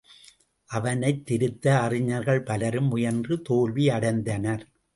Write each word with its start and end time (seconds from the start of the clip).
அவனைத் 0.65 1.25
திருத்த 1.25 1.79
அறிஞர்கள் 1.79 2.43
பலரும் 2.43 2.87
முயன்று 2.87 3.41
தோல்வியடைந்தனர். 3.49 4.65